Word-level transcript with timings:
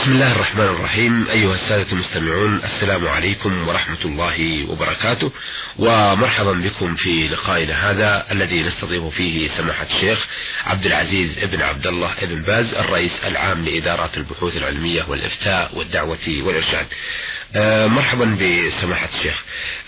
بسم 0.00 0.12
الله 0.12 0.32
الرحمن 0.32 0.64
الرحيم. 0.64 1.28
أيها 1.28 1.54
السادة 1.54 1.92
المستمعون 1.92 2.60
السلام 2.64 3.08
عليكم 3.08 3.68
ورحمة 3.68 4.04
الله 4.04 4.70
وبركاته. 4.70 5.32
ومرحبا 5.78 6.52
بكم 6.52 6.94
في 6.94 7.28
لقائنا 7.28 7.90
هذا 7.90 8.32
الذي 8.32 8.62
نستضيف 8.62 9.04
فيه 9.04 9.48
سماحة 9.48 9.86
الشيخ 9.94 10.26
عبد 10.66 10.86
العزيز 10.86 11.38
ابن 11.38 11.62
عبد 11.62 11.86
الله 11.86 12.12
ابن 12.22 12.42
باز 12.42 12.74
الرئيس 12.74 13.12
العام 13.24 13.64
لإدارات 13.64 14.16
البحوث 14.16 14.56
العلمية 14.56 15.04
والإفتاء 15.08 15.70
والدعوة 15.74 16.42
والإرشاد. 16.42 16.86
مرحبا 17.86 18.24
بسماحة 18.24 19.08
الشيخ. 19.18 19.44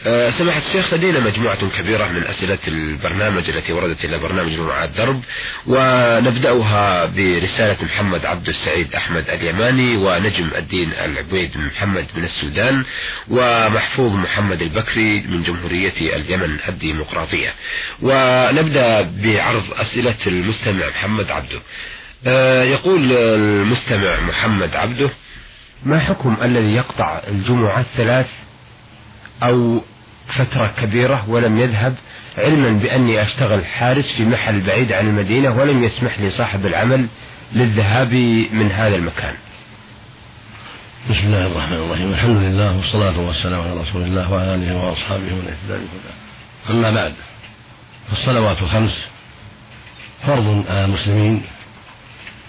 آه، 0.06 0.30
سماحة 0.30 0.62
الشيخ 0.66 0.94
لدينا 0.94 1.20
مجموعة 1.20 1.68
كبيرة 1.78 2.06
من 2.06 2.24
أسئلة 2.24 2.58
البرنامج 2.68 3.50
التي 3.50 3.72
وردت 3.72 4.04
إلى 4.04 4.18
برنامج 4.18 4.52
جمعة 4.52 4.86
درب 4.86 5.22
ونبدأها 5.66 7.06
برسالة 7.06 7.76
محمد 7.84 8.26
عبد 8.26 8.48
السعيد 8.48 8.94
أحمد 8.94 9.30
اليماني 9.30 9.96
ونجم 9.96 10.50
الدين 10.56 10.92
العبيد 10.92 11.56
محمد 11.56 12.06
من 12.14 12.24
السودان 12.24 12.84
ومحفوظ 13.30 14.12
محمد 14.14 14.62
البكري 14.62 15.22
من 15.22 15.42
جمهورية 15.42 16.16
اليمن 16.16 16.56
الديمقراطية. 16.68 17.54
ونبدأ 18.02 19.02
بعرض 19.02 19.64
أسئلة 19.80 20.16
المستمع 20.26 20.86
محمد 20.88 21.30
عبده. 21.30 21.60
آه، 22.26 22.64
يقول 22.64 23.12
المستمع 23.12 24.20
محمد 24.20 24.76
عبده 24.76 25.10
ما 25.84 26.00
حكم 26.00 26.36
الذي 26.42 26.72
يقطع 26.74 27.20
الجمعة 27.28 27.80
الثلاث 27.80 28.26
أو 29.42 29.80
فترة 30.36 30.72
كبيرة 30.80 31.24
ولم 31.30 31.58
يذهب 31.60 31.94
علما 32.38 32.68
بأني 32.68 33.22
أشتغل 33.22 33.64
حارس 33.66 34.12
في 34.16 34.24
محل 34.24 34.60
بعيد 34.60 34.92
عن 34.92 35.06
المدينة 35.06 35.56
ولم 35.58 35.84
يسمح 35.84 36.18
لي 36.18 36.30
صاحب 36.30 36.66
العمل 36.66 37.06
للذهاب 37.52 38.12
من 38.52 38.72
هذا 38.72 38.96
المكان؟ 38.96 39.34
بسم 41.10 41.26
الله 41.26 41.46
الرحمن 41.46 41.76
الرحيم. 41.76 42.12
الحمد 42.12 42.36
لله 42.36 42.76
والصلاة 42.76 43.18
والسلام 43.20 43.60
على 43.60 43.80
رسول 43.80 44.02
الله 44.02 44.32
وعلى 44.32 44.54
آله 44.54 44.76
وأصحابه 44.76 45.22
ومن 45.32 45.54
اهتدى 45.72 45.84
أما 46.70 46.90
بعد 46.90 47.12
فالصلوات 48.10 48.62
الخمس 48.62 48.98
فرض 50.26 50.64
على 50.70 50.84
المسلمين 50.84 51.42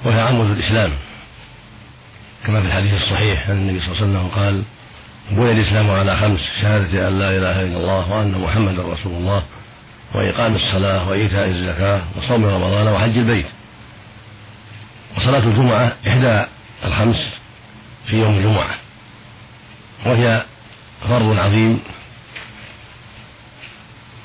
وهي 0.06 0.22
عمود 0.22 0.50
الإسلام. 0.50 0.92
كما 2.46 2.62
في 2.62 2.68
الحديث 2.68 2.94
الصحيح 2.94 3.50
عن 3.50 3.58
النبي 3.58 3.80
صلى 3.80 3.88
الله 3.92 3.98
عليه 4.02 4.12
وسلم 4.12 4.28
قال 4.28 4.64
بني 5.32 5.52
الإسلام 5.52 5.92
على 5.92 6.18
خمس 6.18 6.40
شهادة 6.62 7.08
أن 7.08 7.20
لا 7.20 7.30
إله 7.38 7.62
إلا 7.62 7.78
الله 7.78 8.12
وأن 8.12 8.32
محمدا 8.32 8.82
رسول 8.82 9.14
الله 9.14 9.44
وإقام 10.16 10.56
الصلاة 10.56 11.10
وإيتاء 11.10 11.48
الزكاة 11.48 12.02
وصوم 12.18 12.46
رمضان 12.46 12.88
وحج 12.88 13.18
البيت. 13.18 13.46
وصلاة 15.18 15.40
الجمعة 15.40 15.96
إحدى 16.08 16.44
الخمس 16.86 17.30
في 18.08 18.16
يوم 18.16 18.38
الجمعة 18.38 18.76
وهي 20.06 20.44
فرض 21.02 21.40
عظيم 21.40 21.80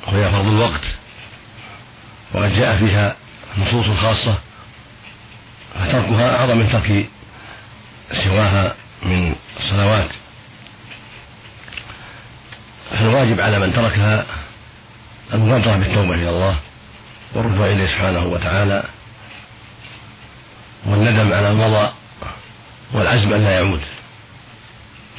وهي 0.07 0.31
فرض 0.31 0.47
الوقت 0.47 0.85
وقد 2.35 2.53
جاء 2.57 2.77
فيها 2.79 3.17
نصوص 3.59 3.87
خاصة 3.87 4.39
فتركها 5.75 6.37
أعظم 6.41 6.59
من 6.59 6.69
ترك 6.73 7.07
سواها 8.13 8.75
من 9.03 9.35
الصلوات 9.61 10.11
فالواجب 12.91 13.41
على 13.41 13.59
من 13.59 13.73
تركها 13.73 14.27
المبادرة 15.35 15.77
بالتوبة 15.77 16.15
إلى 16.15 16.31
الله 16.31 16.57
والرجوع 17.35 17.67
إليه 17.67 17.87
سبحانه 17.87 18.25
وتعالى 18.27 18.85
والندم 20.87 21.33
على 21.33 21.49
المضى 21.49 21.93
والعزم 22.95 23.33
أن 23.33 23.45
لا 23.45 23.51
يعود. 23.51 23.81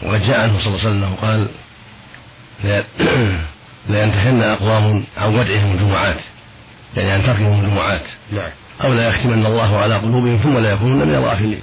وقد 0.04 0.22
جاء 0.22 0.40
عنه 0.40 0.60
صلى 0.60 0.68
الله 0.68 0.80
عليه 0.80 0.90
وسلم 0.90 1.16
قال 1.16 1.48
لينتهن 3.90 4.42
أقوام 4.60 5.04
عن 5.18 5.36
ودعهم 5.36 5.72
الجمعات 5.72 6.20
يعني 6.98 7.12
عن 7.12 7.24
تركهم 7.24 7.66
الجمعات. 7.66 8.02
نعم. 8.32 8.50
أو 8.84 8.94
لا 8.94 9.08
يختمن 9.08 9.46
الله 9.46 9.78
على 9.78 9.96
قلوبهم 9.96 10.38
ثم 10.38 10.58
لا 10.58 10.72
يكونون 10.72 11.08
من 11.08 11.16
الغافلين. 11.16 11.62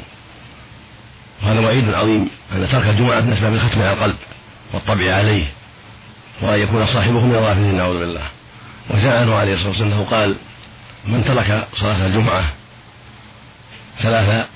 وهذا 1.42 1.60
وعيد 1.60 1.94
عظيم. 1.94 2.28
أن 2.52 2.68
ترك 2.68 2.86
الجمعة 2.86 3.20
من 3.20 3.32
أسباب 3.32 3.54
الختم 3.54 3.82
على 3.82 3.92
القلب 3.92 4.16
والطبع 4.72 5.14
عليه 5.14 5.46
وأن 6.42 6.60
يكون 6.60 6.86
صاحبه 6.86 7.26
من 7.26 7.34
الغافلين 7.34 7.74
نعوذ 7.74 8.00
بالله. 8.00 8.26
وجاء 8.90 9.20
عنه 9.20 9.34
عليه 9.34 9.54
الصلاة 9.54 9.68
والسلام 9.68 9.92
أنه 9.92 10.04
قال 10.04 10.36
من 11.04 11.24
ترك 11.24 11.68
صلاة 11.74 12.06
الجمعة 12.06 12.44
ثلاث 14.02 14.46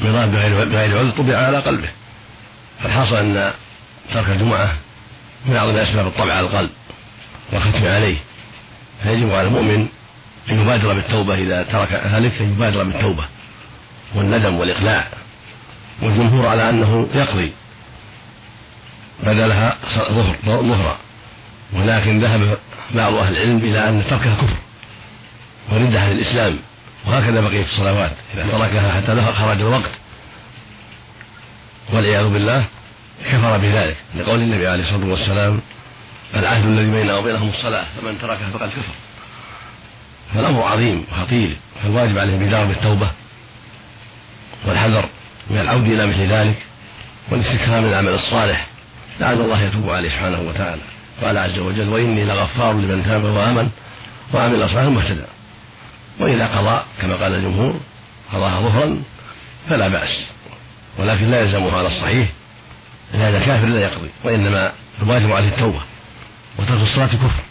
مرات 0.00 0.28
بغير 0.28 0.64
بغير 0.64 0.98
عذر 0.98 1.10
طبع 1.10 1.36
على 1.36 1.58
قلبه. 1.58 1.88
فالحاصل 2.82 3.16
أن 3.16 3.52
ترك 4.14 4.28
الجمعة 4.28 4.74
من 5.46 5.56
أعظم 5.56 5.76
أسباب 5.76 6.06
الطبع 6.06 6.32
على 6.32 6.46
القلب 6.46 6.70
والختم 7.52 7.86
عليه. 7.86 8.18
فيجب 9.02 9.32
على 9.32 9.48
المؤمن 9.48 9.88
أن 10.50 10.60
يبادر 10.60 10.94
بالتوبة 10.94 11.34
إذا 11.34 11.62
ترك 11.62 11.92
ذلك 11.92 12.40
أن 12.40 12.52
يبادر 12.52 12.84
بالتوبة 12.84 13.28
والندم 14.14 14.54
والإقلاع 14.54 15.08
والجمهور 16.02 16.46
على 16.46 16.70
أنه 16.70 17.08
يقضي. 17.14 17.52
بدلها 19.22 19.76
ظهر 19.96 20.36
ظهرا 20.44 20.96
ولكن 21.72 22.20
ذهب 22.20 22.58
بعض 22.94 23.14
أهل 23.14 23.36
العلم 23.36 23.58
إلى 23.58 23.88
أن 23.88 24.04
تركها 24.10 24.34
كفر. 24.34 24.56
وردة 25.72 26.00
عن 26.00 26.12
الإسلام 26.12 26.58
وهكذا 27.06 27.40
بقية 27.40 27.64
الصلوات. 27.64 28.12
إذا 28.34 28.46
تركها 28.52 28.92
حتى 28.92 29.32
خرج 29.32 29.60
الوقت. 29.60 29.90
والعياذ 31.92 32.28
بالله 32.28 32.64
كفر 33.24 33.58
بذلك. 33.58 33.96
لقول 34.14 34.38
النبي 34.38 34.68
عليه 34.68 34.82
الصلاة 34.84 35.06
والسلام 35.06 35.60
العهد 36.34 36.64
الذي 36.64 36.90
بيننا 36.90 37.16
وبينهم 37.16 37.48
الصلاة 37.48 37.84
فمن 38.00 38.18
تركها 38.18 38.50
فقد 38.50 38.68
كفر. 38.68 38.94
فالأمر 40.34 40.62
عظيم 40.62 41.06
وخطير. 41.12 41.56
فالواجب 41.82 42.18
عليه 42.18 42.34
البدار 42.34 42.64
بالتوبة 42.64 43.10
والحذر. 44.66 45.08
من 45.50 45.58
العود 45.58 45.84
إلى 45.84 46.06
مثل 46.06 46.26
ذلك 46.26 46.56
والاستكثار 47.30 47.80
من 47.80 47.88
العمل 47.88 48.14
الصالح 48.14 48.66
لعل 49.20 49.40
الله 49.40 49.62
يتوب 49.62 49.90
عليه 49.90 50.08
سبحانه 50.08 50.40
وتعالى. 50.40 50.82
قال 51.22 51.38
عز 51.38 51.58
وجل 51.58 51.88
وإني 51.88 52.24
لغفار 52.24 52.72
لمن 52.72 53.04
تاب 53.04 53.24
وآمن 53.24 53.70
وعمل 54.34 54.68
صالحا 54.68 54.86
واهتدى 54.86 55.24
وإذا 56.20 56.46
قضى 56.46 56.82
كما 57.02 57.14
قال 57.14 57.34
الجمهور 57.34 57.80
قضاها 58.32 58.60
ظهرا 58.60 59.02
فلا 59.68 59.88
بأس 59.88 60.10
ولكن 60.98 61.30
لا 61.30 61.40
يلزمه 61.40 61.78
على 61.78 61.88
الصحيح 61.88 62.28
إن 63.14 63.20
هذا 63.20 63.38
كافر 63.38 63.66
لا 63.66 63.80
يقضي 63.80 64.08
وإنما 64.24 64.72
الواجب 65.02 65.32
عليه 65.32 65.48
التوبة 65.48 65.80
وترك 66.58 66.80
الصلاة 66.82 67.06
كفر 67.06 67.42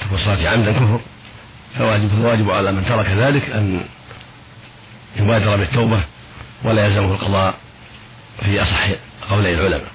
ترك 0.00 0.12
الصلاة 0.12 0.48
عمدا 0.48 0.72
كفر. 0.72 1.00
فواجب 1.78 2.50
على 2.50 2.72
من 2.72 2.84
ترك 2.84 3.06
ذلك 3.06 3.50
أن 3.50 3.80
يبادر 5.16 5.56
بالتوبة 5.56 6.00
ولا 6.64 6.86
يلزمه 6.86 7.14
القضاء 7.14 7.54
في 8.44 8.62
أصح 8.62 8.88
قولي 9.30 9.54
العلماء. 9.54 9.90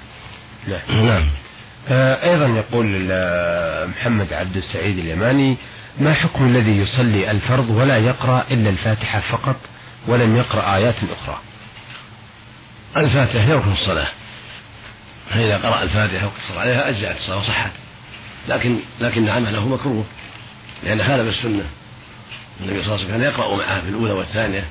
نعم, 0.68 1.06
نعم. 1.06 1.30
آه 1.90 2.32
أيضا 2.32 2.46
يقول 2.46 2.86
محمد 3.90 4.34
عبد 4.34 4.58
السعيد 4.58 4.98
اليماني 5.00 5.58
ما 6.00 6.14
حكم 6.14 6.48
الذي 6.48 6.78
يصلي 6.78 7.32
الفرض 7.32 7.70
ولا 7.70 7.98
يقرأ 7.98 8.46
إلا 8.52 8.70
الفاتحة 8.70 9.20
فقط 9.20 9.56
ولم 10.08 10.38
يقرأ 10.38 10.76
آيات 10.76 10.96
أخرى؟ 10.96 11.38
الفاتحة 12.98 13.40
هي 13.40 13.54
ركن 13.54 13.72
الصلاة. 13.72 14.08
فإذا 15.30 15.58
قرأ 15.58 15.84
الفاتحة 15.84 16.26
وقصر 16.26 16.60
عليها 16.60 16.90
أجزأت 16.90 17.18
الصلاة 17.18 17.38
وصحت. 17.38 17.72
لكن 18.48 18.80
لكن 19.02 19.30
عمله 19.30 19.68
مكروه 19.68 20.06
لأن 20.84 21.08
خالف 21.08 21.38
السنة 21.38 21.66
النبي 22.62 22.84
صلى 22.84 22.86
الله 22.86 22.94
عليه 22.94 22.94
وسلم 22.94 23.12
كان 23.12 23.22
يقرأ 23.22 23.56
معها 23.56 23.82
في 23.82 23.90
الأولى 23.90 24.14
والثانية 24.14 24.64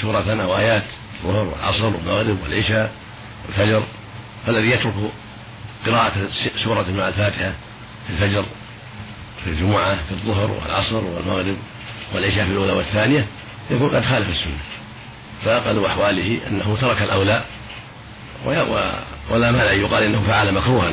سورة 0.00 0.42
أو 0.42 0.56
آيات 0.58 0.82
الظهر 1.24 1.44
والعصر 1.44 1.86
والمغرب 1.86 2.38
والعشاء 2.42 2.92
والفجر 3.46 3.82
فالذي 4.46 4.70
يترك 4.70 4.94
قراءة 5.86 6.12
سورة 6.64 6.90
مع 6.90 7.08
الفاتحة 7.08 7.52
في 8.06 8.12
الفجر 8.12 8.44
في 9.44 9.50
الجمعة 9.50 9.94
في 9.94 10.12
الظهر 10.12 10.50
والعصر 10.50 11.04
والمغرب 11.04 11.56
والعشاء 12.14 12.44
في 12.44 12.50
الأولى 12.50 12.72
والثانية 12.72 13.26
يكون 13.70 13.88
قد 13.88 14.04
خالف 14.04 14.28
السنة. 14.28 14.58
فأقل 15.44 15.86
أحواله 15.86 16.40
أنه 16.48 16.76
ترك 16.80 17.02
الأولى 17.02 17.44
ولا 19.30 19.50
مانع 19.50 19.72
أن 19.72 19.80
يقال 19.80 20.02
إنه 20.02 20.22
فعل 20.26 20.54
مكروها 20.54 20.92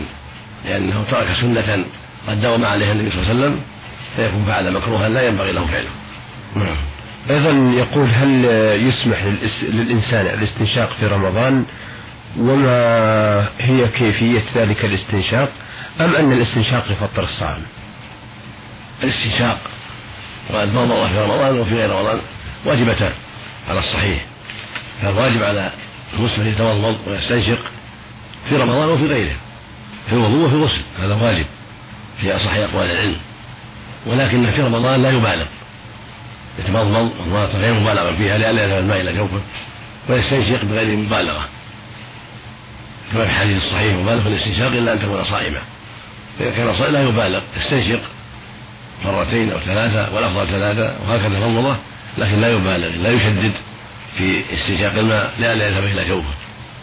لأنه 0.65 1.05
ترك 1.11 1.27
سنة 1.41 1.85
قد 2.27 2.41
داوم 2.41 2.65
عليها 2.65 2.91
النبي 2.91 3.11
صلى 3.11 3.19
الله 3.21 3.29
عليه 3.29 3.39
وسلم 3.39 3.61
فيكون 4.15 4.45
فعل 4.45 4.71
مكروها 4.73 5.09
لا 5.09 5.21
ينبغي 5.21 5.51
له 5.51 5.67
فعله. 5.67 5.89
نعم. 6.55 6.75
أيضا 7.29 7.73
يقول 7.77 8.09
هل 8.13 8.45
يسمح 8.87 9.23
للإنسان 9.63 10.25
الاستنشاق 10.25 10.89
في 10.99 11.05
رمضان؟ 11.07 11.65
وما 12.37 13.47
هي 13.59 13.87
كيفية 13.87 14.43
ذلك 14.55 14.85
الاستنشاق؟ 14.85 15.49
أم 16.01 16.15
أن 16.15 16.31
الاستنشاق 16.33 16.91
يفطر 16.91 17.23
الصائم؟ 17.23 17.63
الاستنشاق 19.03 19.59
والمضمضة 20.49 21.07
في 21.07 21.17
رمضان 21.19 21.59
وفي 21.59 21.75
غير 21.75 21.89
رمضان 21.89 22.21
واجبتان 22.65 23.11
على 23.69 23.79
الصحيح. 23.79 24.25
فالواجب 25.01 25.43
على 25.43 25.71
المسلم 26.13 26.47
يتمضمض 26.47 26.97
ويستنشق 27.07 27.59
في 28.49 28.55
رمضان 28.57 28.89
وفي 28.89 29.05
غيره 29.05 29.35
في 30.07 30.13
الوضوء 30.13 30.45
وفي 30.45 30.55
الغسل 30.55 30.81
هذا 31.01 31.15
واجب 31.15 31.45
في 32.21 32.35
أصح 32.35 32.53
أقوال 32.53 32.91
العلم. 32.91 33.17
ولكن 34.05 34.51
في 34.51 34.61
رمضان 34.61 35.03
لا 35.03 35.09
يبالغ. 35.09 35.45
يتمضمض 36.59 37.11
مضمضة 37.21 37.59
غير 37.59 37.73
مبالغة 37.73 38.15
فيها 38.15 38.37
لئلا 38.37 38.63
يذهب 38.63 38.77
الماء 38.77 39.01
إلى 39.01 39.13
جوفه 39.13 39.41
ويستنشق 40.09 40.65
بغير 40.65 40.97
مبالغة. 40.97 41.47
كما 43.13 43.25
في 43.25 43.31
الحديث 43.31 43.63
الصحيح 43.63 43.95
مبالغ 43.95 44.21
في 44.21 44.27
الاستنشاق 44.27 44.71
إلا 44.71 44.93
أن 44.93 44.99
تكون 44.99 45.23
صائما 45.23 45.59
فإذا 46.39 46.51
كان 46.51 46.75
صائما 46.75 46.91
لا 46.91 47.03
يبالغ 47.03 47.41
يستنشق 47.57 48.01
مرتين 49.05 49.51
أو 49.51 49.59
ثلاثة 49.59 50.15
والأفضل 50.15 50.47
ثلاثة 50.47 50.95
وهكذا 51.07 51.27
المضمضة 51.37 51.77
لكن 52.17 52.41
لا 52.41 52.51
يبالغ 52.51 52.87
لا 52.87 53.09
يشدد 53.09 53.51
في 54.17 54.41
استنشاق 54.53 54.93
الماء 54.97 55.33
لئلا 55.39 55.67
يذهب 55.67 55.83
إلى 55.83 56.05
جوفه. 56.05 56.33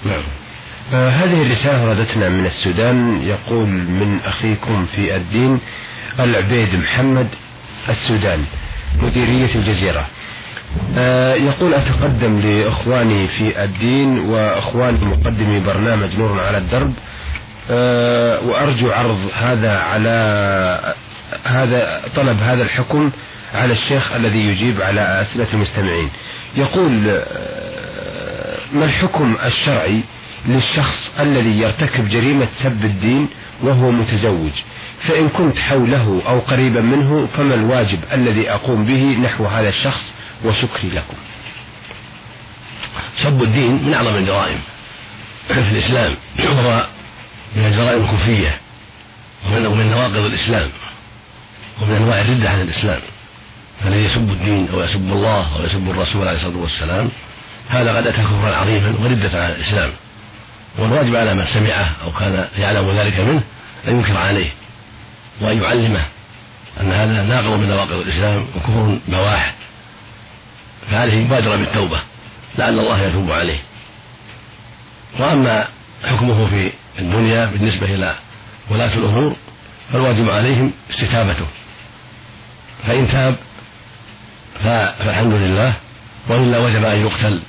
نعم. 0.05 0.23
آه 0.93 1.11
هذه 1.11 1.43
الرسالة 1.43 1.85
وردتنا 1.85 2.29
من 2.29 2.47
السودان 2.47 3.23
يقول 3.23 3.67
من 3.69 4.21
أخيكم 4.25 4.87
في 4.87 5.17
الدين 5.17 5.61
العبيد 6.21 6.75
محمد 6.75 7.29
السودان. 7.89 8.45
مديرية 9.03 9.55
الجزيرة. 9.55 10.07
آه 10.97 11.35
يقول 11.35 11.75
أتقدم 11.75 12.41
لإخواني 12.41 13.29
في 13.29 13.65
الدين 13.65 14.19
وإخواني 14.19 15.05
مقدمي 15.05 15.61
برنامج 15.61 16.19
نور 16.19 16.41
على 16.41 16.59
الدرب. 16.59 16.93
آه 17.71 18.41
وأرجو 18.41 18.91
عرض 18.91 19.19
هذا 19.35 19.79
على 19.79 20.95
هذا 21.45 22.03
طلب 22.17 22.39
هذا 22.43 22.63
الحكم 22.63 23.11
على 23.55 23.73
الشيخ 23.73 24.13
الذي 24.13 24.39
يجيب 24.39 24.83
على 24.83 25.23
أسئلة 25.23 25.47
المستمعين. 25.53 26.11
يقول 26.57 27.09
آه، 27.09 28.59
ما 28.73 28.85
الحكم 28.85 29.37
الشرعي 29.47 30.01
للشخص 30.47 31.11
الذي 31.21 31.61
يرتكب 31.61 32.09
جريمة 32.09 32.47
سب 32.63 32.85
الدين 32.85 33.29
وهو 33.63 33.91
متزوج؟ 33.91 34.53
فإن 35.07 35.29
كنت 35.29 35.59
حوله 35.59 36.23
أو 36.27 36.39
قريبا 36.39 36.81
منه 36.81 37.29
فما 37.37 37.55
الواجب 37.55 37.99
الذي 38.13 38.51
أقوم 38.51 38.85
به 38.85 39.19
نحو 39.23 39.47
هذا 39.47 39.69
الشخص 39.69 40.13
وشكري 40.45 40.89
لكم. 40.91 41.17
سب 43.23 43.43
الدين 43.43 43.85
من 43.85 43.95
أعظم 43.95 44.17
الجرائم 44.17 44.59
في 45.49 45.59
الإسلام 45.59 46.15
وهو 46.39 46.87
من 47.57 47.67
الجرائم 47.67 48.05
الكفرية 48.05 48.59
ومن 49.53 49.91
نواقض 49.91 50.17
الإسلام 50.17 50.71
ومن 51.83 51.95
أنواع 51.95 52.21
الردة 52.21 52.51
عن 52.51 52.61
الإسلام. 52.61 53.01
فالذي 53.85 54.05
يسب 54.05 54.31
الدين 54.31 54.69
أو 54.73 54.81
يسب 54.81 55.13
الله 55.13 55.57
أو 55.59 55.65
يسب 55.65 55.91
الرسول 55.91 56.29
عليه 56.29 56.37
الصلاة 56.39 56.57
والسلام؟ 56.57 57.11
هذا 57.69 57.97
قد 57.97 58.07
أتى 58.07 58.23
كفرا 58.23 58.57
عظيما 58.57 58.95
وردة 59.03 59.45
عن 59.45 59.51
الإسلام. 59.51 59.91
والواجب 60.79 61.17
على 61.17 61.35
من 61.35 61.45
سمعه 61.55 61.91
أو 62.03 62.13
كان 62.13 62.49
يعلم 62.59 62.91
ذلك 62.91 63.21
منه 63.21 63.43
أن 63.89 63.97
ينكر 63.97 64.17
عليه. 64.17 64.51
وأن 65.41 65.63
يعلمه 65.63 66.05
أن 66.81 66.93
هذا 66.93 67.23
ناقض 67.23 67.59
من 67.59 67.69
نواقض 67.69 67.93
الإسلام 67.93 68.47
وكفر 68.57 68.99
بواح 69.09 69.55
فعليه 70.91 71.13
يبادر 71.13 71.57
بالتوبة 71.57 72.01
لعل 72.59 72.79
الله 72.79 73.03
يتوب 73.03 73.33
عليه. 73.33 73.59
وأما 75.19 75.69
حكمه 76.05 76.47
في 76.47 76.73
الدنيا 76.99 77.47
بالنسبة 77.47 77.95
إلى 77.95 78.15
ولاة 78.71 78.95
الأمور 78.95 79.37
فالواجب 79.93 80.31
عليهم 80.31 80.73
استتابته. 80.91 81.47
فإن 82.87 83.09
تاب 83.09 83.37
فالحمد 84.65 85.33
لله 85.33 85.75
وإلا 86.29 86.59
وجب 86.59 86.85
أن 86.85 87.07
يقتل. 87.07 87.41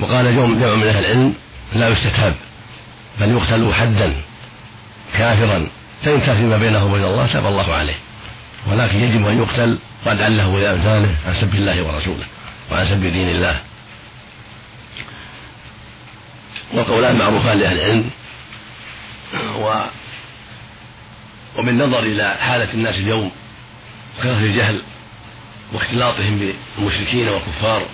وقال 0.00 0.36
جمع 0.36 0.46
من 0.46 0.62
أهل 0.62 1.04
العلم 1.04 1.34
لا 1.72 1.88
يستتاب 1.88 2.34
بل 3.20 3.30
يقتل 3.30 3.74
حدا 3.74 4.14
كافرا. 5.18 5.66
فإن 6.04 6.20
كان 6.20 6.36
فيما 6.36 6.56
بينه 6.56 6.86
وبين 6.86 7.04
الله 7.04 7.26
تاب 7.26 7.46
الله 7.46 7.74
عليه. 7.74 7.98
ولكن 8.66 9.00
يجب 9.00 9.26
أن 9.26 9.38
يقتل 9.38 9.78
قد 10.06 10.22
عله 10.22 10.48
ولأمثاله 10.48 11.14
عن 11.26 11.34
سب 11.40 11.54
الله 11.54 11.82
ورسوله 11.82 12.24
وعن 12.70 12.86
سب 12.86 13.00
دين 13.00 13.28
الله. 13.28 13.60
والقولان 16.72 17.18
معروفان 17.18 17.58
لأهل 17.58 17.78
العلم. 17.78 18.10
و 19.56 19.82
وبالنظر 21.58 21.98
إلى 21.98 22.36
حالة 22.40 22.72
الناس 22.74 22.94
اليوم 22.94 23.30
وكثرة 24.18 24.38
الجهل 24.38 24.82
واختلاطهم 25.72 26.54
بالمشركين 26.78 27.28
والكفار 27.28 27.86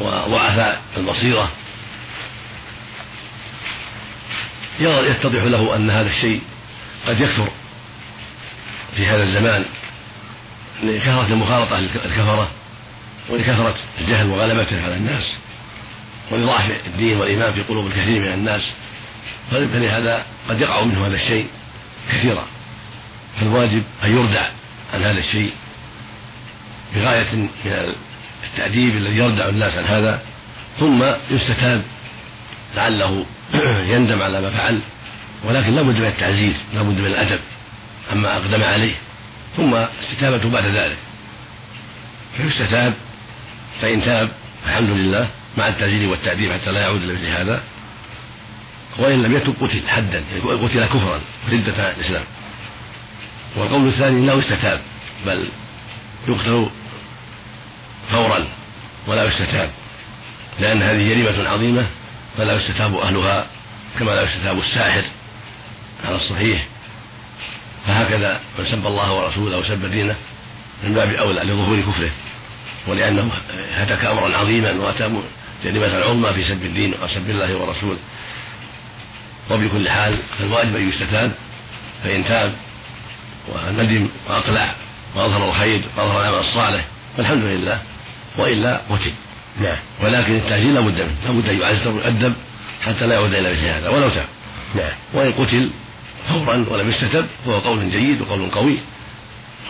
وضعفاء 0.00 0.82
البصيرة. 0.96 1.50
يتضح 4.80 5.42
له 5.42 5.76
أن 5.76 5.90
هذا 5.90 6.08
الشيء 6.08 6.40
قد 7.06 7.20
يكثر 7.20 7.48
في 8.96 9.06
هذا 9.06 9.22
الزمان 9.22 9.64
لكثرة 10.82 11.26
المخالطة 11.26 11.78
الكفرة 11.78 12.50
ولكثرة 13.28 13.74
الجهل 14.00 14.30
وغلبته 14.30 14.84
على 14.84 14.94
الناس 14.94 15.36
ولضعف 16.30 16.70
الدين 16.86 17.16
والإيمان 17.16 17.52
في 17.52 17.62
قلوب 17.62 17.86
الكثير 17.86 18.20
من 18.20 18.32
الناس 18.32 18.72
فلهذا 19.50 20.24
قد 20.48 20.60
يقع 20.60 20.84
منه 20.84 21.06
هذا 21.06 21.14
الشيء 21.14 21.46
كثيرا 22.12 22.46
فالواجب 23.40 23.82
أن 24.04 24.16
يردع 24.16 24.48
عن 24.94 25.02
هذا 25.02 25.18
الشيء 25.18 25.52
بغاية 26.94 27.32
من 27.32 27.48
التأديب 28.44 28.96
الذي 28.96 29.16
يردع 29.16 29.48
الناس 29.48 29.74
عن 29.74 29.84
هذا 29.84 30.22
ثم 30.78 31.04
يستتاب 31.30 31.82
لعله 32.76 33.26
يندم 33.94 34.22
على 34.22 34.40
ما 34.40 34.50
فعل 34.50 34.80
ولكن 35.44 35.74
لا 35.74 35.82
بد 35.82 35.98
من 35.98 36.06
التعزيز 36.06 36.54
لا 36.74 36.82
بد 36.82 36.98
من 36.98 37.06
الأدب 37.06 37.40
عما 38.12 38.36
أقدم 38.36 38.62
عليه. 38.62 38.94
ثم 39.56 39.74
استتابته 39.74 40.50
بعد 40.50 40.66
ذلك. 40.66 40.98
فيستتاب 42.36 42.94
فإن 43.82 44.04
تاب 44.04 44.30
الحمد 44.66 44.90
لله 44.90 45.28
مع 45.58 45.68
التعزيز 45.68 46.10
والتأديب 46.10 46.52
حتى 46.52 46.72
لا 46.72 46.80
يعود 46.80 47.02
إلى 47.02 47.12
مثل 47.12 47.26
هذا. 47.26 47.62
وإن 48.98 49.22
لم 49.22 49.36
يتب 49.36 49.54
قتل 49.60 49.88
حدا 49.88 50.24
يعني 50.32 50.66
قتل 50.66 50.86
كفرا 50.86 51.20
ردة 51.52 51.90
الإسلام. 51.90 52.24
والقول 53.56 53.88
الثاني 53.88 54.26
لا 54.26 54.34
يستتاب 54.34 54.80
بل 55.26 55.48
يقتل 56.28 56.68
فورا 58.10 58.46
ولا 59.06 59.24
يستتاب. 59.24 59.70
لأن 60.60 60.82
هذه 60.82 61.08
جريمة 61.08 61.48
عظيمة 61.48 61.86
فلا 62.36 62.56
يستتاب 62.56 62.96
أهلها 62.96 63.46
كما 63.98 64.10
لا 64.10 64.22
يستتاب 64.22 64.58
الساحر. 64.58 65.04
على 66.04 66.16
الصحيح 66.16 66.66
فهكذا 67.86 68.40
من 68.58 68.64
سب 68.64 68.86
الله 68.86 69.12
ورسوله 69.12 69.58
وسب 69.58 69.90
دينه 69.90 70.14
من 70.84 70.94
باب 70.94 71.10
أولى 71.10 71.40
لظهور 71.40 71.80
كفره 71.80 72.10
ولأنه 72.86 73.32
هتك 73.74 74.04
أمرا 74.04 74.36
عظيما 74.36 74.72
وأتى 74.72 75.10
جريمة 75.64 75.86
عظمى 75.86 76.32
في 76.32 76.44
سب 76.44 76.64
الدين 76.64 76.94
وسب 77.02 77.30
الله 77.30 77.56
ورسوله. 77.56 77.98
وبكل 79.50 79.88
حال 79.88 80.16
فالواجب 80.38 80.76
أن 80.76 80.88
يستتاب 80.88 81.32
فإن 82.04 82.24
تاب 82.24 82.52
وندم 83.48 84.08
وأقلع 84.28 84.74
وأظهر 85.14 85.48
الخير 85.48 85.82
وأظهر 85.96 86.20
العمل 86.20 86.38
الصالح 86.38 86.84
فالحمد 87.16 87.42
لله. 87.42 87.80
وإلا 88.38 88.80
قتل 88.90 89.12
نعم. 89.60 89.76
ولكن 90.02 90.40
لا 90.48 90.80
بد 90.80 91.00
منه 91.00 91.14
لا 91.26 91.32
بد 91.32 91.48
أن 91.48 91.60
يعزر 91.60 91.90
ويؤدب 91.90 92.34
حتى 92.82 93.06
لا 93.06 93.14
يعود 93.14 93.34
إلى 93.34 93.52
مثل 93.52 93.64
هذا 93.64 93.88
ولو 93.88 94.08
تاب. 94.08 94.26
نعم. 94.74 94.92
وإن 95.14 95.32
قتل 95.32 95.70
فورا 96.28 96.66
ولم 96.68 96.90
يستتب 96.90 97.26
فهو 97.46 97.58
قول 97.58 97.90
جيد 97.90 98.20
وقول 98.20 98.50
قوي 98.50 98.78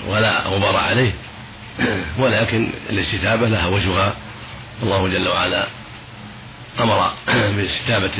ولا 0.08 0.46
غبار 0.46 0.76
عليه. 0.76 1.12
ولكن 2.18 2.70
الاستتابة 2.90 3.48
لها 3.48 3.66
وجهها. 3.66 4.14
الله 4.82 5.08
جل 5.08 5.28
وعلا 5.28 5.66
أمر 6.80 7.12
باستتابة 7.56 8.10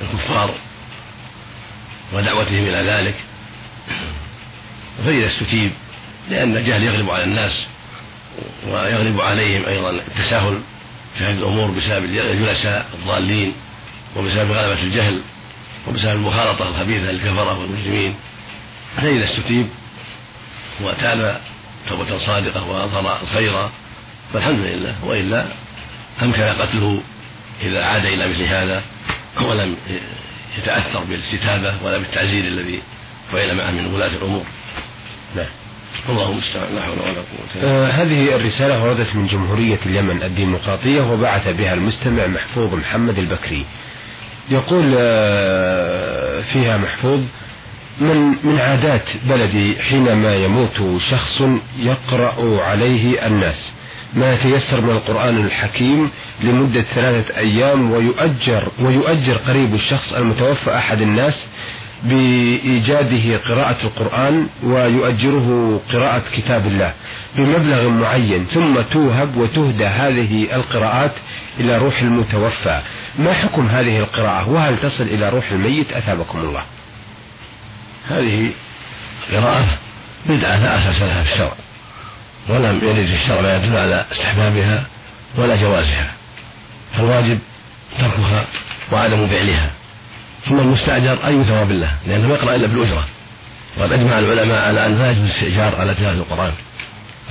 الكفار 0.00 0.54
ودعوتهم 2.12 2.62
إلى 2.62 2.90
ذلك. 2.90 3.14
فإذا 5.04 5.26
استتيب 5.26 5.72
لأن 6.30 6.56
الجهل 6.56 6.82
يغلب 6.82 7.10
على 7.10 7.24
الناس 7.24 7.66
ويغلب 8.68 9.20
عليهم 9.20 9.64
أيضا 9.66 9.90
التساهل 9.90 10.60
في 11.18 11.24
هذه 11.24 11.38
الأمور 11.38 11.70
بسبب 11.70 12.04
الجلساء 12.04 12.86
الضالين 12.94 13.52
وبسبب 14.16 14.50
غلبة 14.50 14.82
الجهل. 14.82 15.20
وبسبب 15.88 16.12
المخالطة 16.12 16.68
الخبيثة 16.68 17.10
للكفرة 17.10 17.58
والمسلمين 17.58 18.14
فإذا 18.96 19.24
استتيب 19.24 19.68
وتاب 20.80 21.40
توبة 21.88 22.18
صادقة 22.18 22.64
وأظهر 22.64 23.22
الخير 23.22 23.68
فالحمد 24.32 24.58
لله 24.58 25.04
وإلا 25.04 25.46
أمكن 26.22 26.42
قتله 26.42 27.00
إذا 27.62 27.84
عاد 27.84 28.06
إلى 28.06 28.28
مثل 28.28 28.42
هذا 28.42 28.82
ولم 29.40 29.76
يتأثر 30.58 31.04
بالاستتابة 31.04 31.74
ولا 31.84 31.98
بالتعزير 31.98 32.44
الذي 32.44 32.82
فعل 33.32 33.54
معه 33.54 33.70
من 33.70 33.94
ولاة 33.94 34.08
الأمور. 34.08 34.44
نعم. 35.36 35.46
الله 36.08 36.30
المستعان. 36.30 36.74
لا 36.74 36.82
حول 36.82 36.98
ولا 36.98 37.12
قوة 37.12 37.62
آه 37.62 37.90
هذه 37.90 38.36
الرسالة 38.36 38.82
وردت 38.82 39.14
من 39.14 39.26
جمهورية 39.26 39.78
اليمن 39.86 40.22
الديمقراطية 40.22 41.00
وبعث 41.00 41.48
بها 41.48 41.74
المستمع 41.74 42.26
محفوظ 42.26 42.74
محمد 42.74 43.18
البكري. 43.18 43.66
يقول 44.50 44.94
آه 44.98 46.40
فيها 46.40 46.76
محفوظ 46.76 47.20
من 48.00 48.34
من 48.42 48.58
عادات 48.60 49.02
بلدي 49.28 49.76
حينما 49.82 50.36
يموت 50.36 51.00
شخص 51.10 51.42
يقرأ 51.78 52.62
عليه 52.62 53.26
الناس 53.26 53.72
ما 54.14 54.34
يتيسر 54.34 54.80
من 54.80 54.90
القرآن 54.90 55.44
الحكيم 55.44 56.10
لمدة 56.42 56.82
ثلاثة 56.82 57.36
أيام 57.36 57.90
ويؤجر 57.92 58.68
ويؤجر 58.80 59.36
قريب 59.36 59.74
الشخص 59.74 60.12
المتوفى 60.12 60.76
أحد 60.76 61.00
الناس 61.00 61.46
بإيجاده 62.02 63.36
قراءة 63.36 63.76
القرآن 63.84 64.48
ويؤجره 64.62 65.80
قراءة 65.92 66.22
كتاب 66.32 66.66
الله 66.66 66.92
بمبلغ 67.36 67.88
معين 67.88 68.44
ثم 68.44 68.80
توهب 68.80 69.36
وتهدى 69.36 69.86
هذه 69.86 70.54
القراءات 70.56 71.12
إلى 71.60 71.78
روح 71.78 72.00
المتوفى. 72.00 72.80
ما 73.18 73.32
حكم 73.32 73.66
هذه 73.66 73.98
القراءة؟ 73.98 74.50
وهل 74.50 74.78
تصل 74.78 75.02
إلى 75.02 75.28
روح 75.28 75.50
الميت؟ 75.50 75.92
أثابكم 75.92 76.38
الله. 76.38 76.62
هذه 78.10 78.50
قراءة 79.32 79.66
بدعة 80.26 80.56
لا 80.56 80.78
أساس 80.78 81.02
لها 81.02 81.22
في 81.22 81.32
الشرع. 81.32 81.54
ولم 82.48 82.80
يرد 82.82 83.10
الشرع 83.22 83.40
لا 83.40 83.56
يدل 83.56 83.76
على 83.76 84.04
استحبابها 84.12 84.86
ولا 85.36 85.56
جوازها. 85.56 86.12
فالواجب 86.96 87.38
تركها 87.98 88.44
وعدم 88.92 89.28
فعلها 89.28 89.70
ثم 90.48 90.60
المستأجر 90.60 91.26
أي 91.26 91.44
ثواب 91.44 91.70
له 91.70 91.90
لأنه 92.06 92.28
ما 92.28 92.34
يقرأ 92.34 92.54
إلا 92.54 92.66
بالأجرة. 92.66 93.04
وقد 93.78 93.92
أجمع 93.92 94.18
العلماء 94.18 94.68
على 94.68 94.86
أن 94.86 94.98
لا 94.98 95.10
يجوز 95.10 95.24
الاستئجار 95.24 95.76
على 95.76 95.94
تلاوة 95.94 96.14
القرآن. 96.14 96.52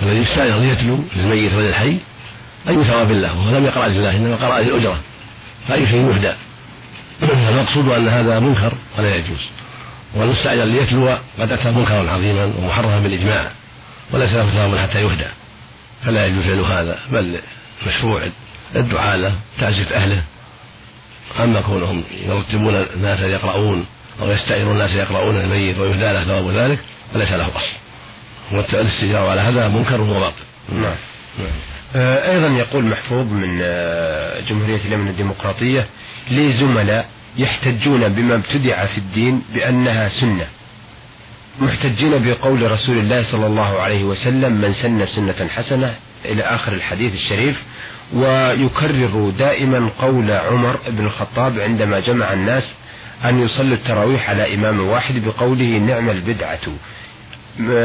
فالذي 0.01 0.19
يستأجر 0.19 0.57
ليتلو 0.57 1.00
للميت 1.15 1.53
وللحي 1.53 1.98
أي 2.69 2.84
ثواب 2.84 3.12
له 3.12 3.34
وهو 3.34 3.57
لم 3.57 3.65
يقرأ 3.65 3.88
لله 3.88 4.15
إنما 4.15 4.36
قرأ 4.36 4.62
للأجرة. 4.62 5.00
فأي 5.67 5.88
شيء 5.88 6.10
يهدى 6.10 6.34
المقصود 7.50 7.89
أن 7.89 8.07
هذا 8.07 8.39
منكر 8.39 8.74
ولا 8.98 9.15
يجوز. 9.15 9.50
والمستأجر 10.15 10.63
ليتلو 10.63 11.17
قد 11.39 11.51
أتى 11.51 11.72
منكرا 11.72 12.12
عظيما 12.12 12.53
ومحرما 12.57 13.00
بالإجماع 13.00 13.51
وليس 14.12 14.31
له 14.31 14.50
ثواب 14.50 14.77
حتى 14.77 15.01
يهدى 15.01 15.27
فلا 16.05 16.25
يجوز 16.25 16.43
فعل 16.43 16.60
هذا 16.60 17.00
بل 17.12 17.39
مشروع 17.88 18.22
الدعاء 18.75 19.17
له 19.17 19.34
تعزية 19.60 19.95
أهله. 19.95 20.24
أما 21.39 21.62
كونهم 21.62 22.03
يرتبون 22.12 22.75
الناس 22.75 23.20
يقرؤون 23.20 23.86
أو 24.22 24.32
يستعيرون 24.32 24.72
الناس 24.72 24.91
يقرؤون 24.91 25.38
الميت 25.38 25.77
ويهدى 25.77 26.13
له 26.13 26.24
ثواب 26.24 26.50
ذلك 26.50 26.79
فليس 27.13 27.32
له 27.32 27.48
أصل. 27.48 27.86
والاستجارة 28.51 29.29
على 29.29 29.41
هذا 29.41 29.67
منكر 29.67 30.01
وباطل 30.01 30.44
نعم, 30.70 30.96
نعم. 31.39 31.48
آه، 31.96 32.32
أيضا 32.32 32.48
يقول 32.48 32.84
محفوظ 32.84 33.32
من 33.32 33.60
آه، 33.62 34.39
جمهورية 34.39 34.82
اليمن 34.86 35.08
الديمقراطية 35.08 35.86
لي 36.32 36.53
زملاء 36.53 37.10
يحتجون 37.38 38.10
بما 38.10 38.36
ابتدع 38.36 38.86
في 38.86 38.98
الدين 38.98 39.41
بأنها 39.53 40.10
سنة؟ 40.10 40.48
محتجين 41.60 42.24
بقول 42.25 42.72
رسول 42.72 42.98
الله 42.98 43.24
صلى 43.32 43.46
الله 43.46 43.82
عليه 43.82 44.03
وسلم 44.03 44.53
من 44.53 44.74
سن 44.74 45.05
سنة 45.05 45.48
حسنة 45.48 45.96
إلى 46.32 46.44
آخر 46.44 46.74
الحديث 46.74 47.13
الشريف 47.13 47.62
ويكرر 48.13 49.29
دائما 49.29 49.89
قول 50.00 50.32
عمر 50.32 50.79
بن 50.88 51.05
الخطاب 51.05 51.60
عندما 51.60 52.00
جمع 52.00 52.34
الناس 52.34 52.74
أن 53.25 53.41
يصلوا 53.41 53.75
التراويح 53.75 54.29
على 54.29 54.55
إمام 54.55 54.88
واحد 54.88 55.15
بقوله 55.25 55.77
نعم 55.77 56.10
البدعة 56.10 56.60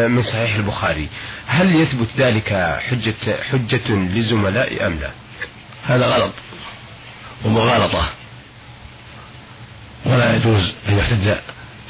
من 0.08 0.22
صحيح 0.22 0.54
البخاري. 0.54 1.08
هل 1.46 1.76
يثبت 1.76 2.08
ذلك 2.18 2.78
حجة, 2.90 3.42
حجة 3.50 3.90
لزملاء 3.90 4.86
أم 4.86 4.98
لا؟ 5.00 5.10
هذا 5.86 6.06
غلط. 6.06 6.32
ومغالطة. 7.44 8.08
ولا 10.06 10.36
يجوز 10.36 10.72
أن 10.88 10.98
يحتج 10.98 11.34